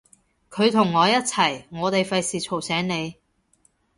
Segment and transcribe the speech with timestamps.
[0.49, 3.17] 佢同我一齊，我哋費事嘈醒你